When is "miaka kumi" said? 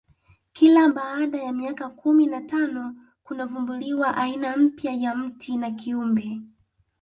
1.53-2.25